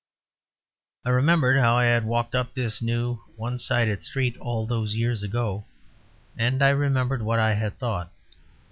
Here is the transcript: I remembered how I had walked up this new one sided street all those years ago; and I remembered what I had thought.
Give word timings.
I 1.05 1.09
remembered 1.09 1.59
how 1.59 1.77
I 1.77 1.83
had 1.83 2.05
walked 2.05 2.33
up 2.33 2.55
this 2.55 2.81
new 2.81 3.17
one 3.35 3.59
sided 3.59 4.01
street 4.01 4.35
all 4.37 4.65
those 4.65 4.95
years 4.95 5.21
ago; 5.21 5.65
and 6.35 6.63
I 6.63 6.69
remembered 6.69 7.21
what 7.21 7.37
I 7.37 7.53
had 7.53 7.77
thought. 7.77 8.11